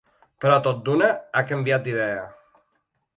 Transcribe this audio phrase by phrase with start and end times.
[0.45, 2.25] Però tot d’una ha canviat d’idea.